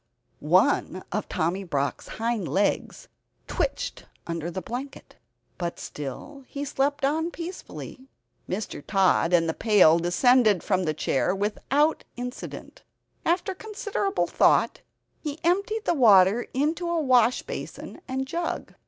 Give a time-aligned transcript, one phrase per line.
[0.39, 3.07] One of Tommy Brock's hind legs
[3.45, 5.15] twitched under the blanket,
[5.59, 8.07] but still he slept on peacefully.
[8.49, 8.83] Mr.
[8.83, 12.81] Tod and the pail descended from the chair without accident.
[13.27, 14.81] After considerable thought,
[15.19, 18.73] he emptied the water into a wash basin and jug.